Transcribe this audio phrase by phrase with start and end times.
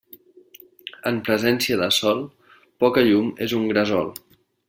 [1.09, 2.25] En presència de sol,
[2.85, 4.13] poca llum és un gresol.